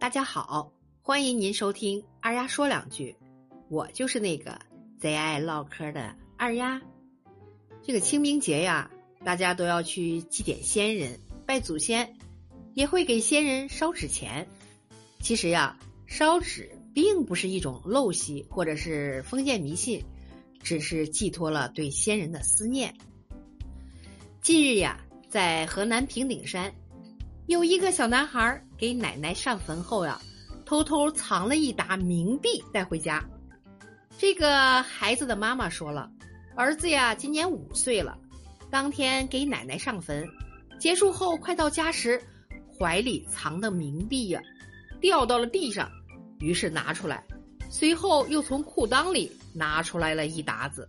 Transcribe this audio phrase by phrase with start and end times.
[0.00, 3.14] 大家好，欢迎您收听二丫说两句，
[3.68, 4.58] 我就是那个
[4.98, 6.80] 贼爱唠嗑的二丫。
[7.82, 8.90] 这个清明节呀，
[9.22, 12.16] 大家都要去祭奠先人、拜祖先，
[12.72, 14.48] 也会给先人烧纸钱。
[15.20, 20.02] 其实呀，烧纸并不是一种陋习或者是封建迷信，
[20.62, 22.94] 只是寄托了对先人的思念。
[24.40, 24.98] 近日呀，
[25.28, 26.72] 在河南平顶山。
[27.50, 30.20] 有一个小男孩给奶奶上坟后呀，
[30.64, 33.28] 偷偷藏了一沓冥币带回家。
[34.16, 36.08] 这个孩子的妈妈说了，
[36.54, 38.16] 儿子呀今年五岁了，
[38.70, 40.24] 当天给奶奶上坟，
[40.78, 42.22] 结束后快到家时，
[42.78, 44.40] 怀里藏的冥币呀
[45.00, 45.90] 掉到了地上，
[46.38, 47.26] 于是拿出来，
[47.68, 50.88] 随后又从裤裆里拿出来了一沓子。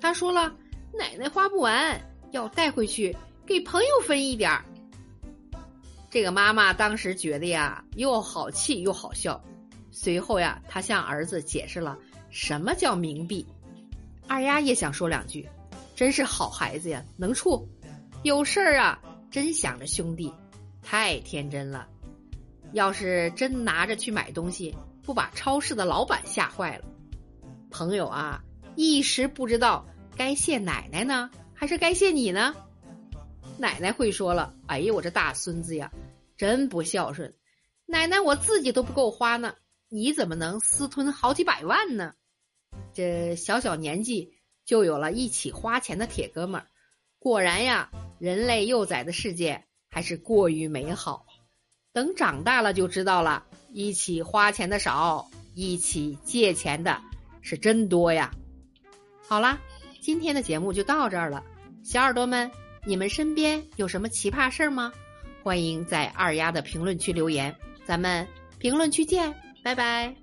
[0.00, 0.54] 他说了，
[0.96, 4.64] 奶奶花不完，要带回去给朋友分一点儿。
[6.12, 9.42] 这个妈妈当时觉得呀，又好气又好笑。
[9.90, 11.96] 随后呀，她向儿子解释了
[12.28, 13.46] 什么叫冥币。
[14.28, 15.48] 二丫也想说两句，
[15.96, 17.66] 真是好孩子呀，能处，
[18.24, 20.30] 有事儿啊，真想着兄弟，
[20.82, 21.88] 太天真了。
[22.72, 26.84] 要是真拿着去买东西，不把超市的老板吓坏了。
[27.70, 28.38] 朋友啊，
[28.76, 29.82] 一时不知道
[30.14, 32.54] 该谢奶奶呢，还是该谢你呢？
[33.58, 35.90] 奶奶会说了：“哎呀，我这大孙子呀！”
[36.36, 37.32] 真不孝顺，
[37.86, 39.54] 奶奶我自己都不够花呢，
[39.88, 42.14] 你怎么能私吞好几百万呢？
[42.92, 44.32] 这小小年纪
[44.64, 46.66] 就有了一起花钱的铁哥们儿，
[47.20, 51.26] 果然呀，人类幼崽的世界还是过于美好。
[51.92, 57.00] 等长大了就知道了，一起花钱的少，一起借钱的
[57.40, 58.34] 是真多呀。
[59.28, 59.60] 好啦，
[60.00, 61.44] 今天的节目就到这儿了，
[61.84, 62.50] 小耳朵们，
[62.84, 64.92] 你们身边有什么奇葩事儿吗？
[65.42, 68.26] 欢迎在二丫的评论区留言，咱们
[68.58, 70.21] 评论区见，拜拜。